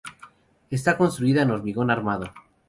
Está 0.71 0.97
construida 0.97 1.43
en 1.43 1.51
hormigón 1.51 1.91
armado. 1.91 2.33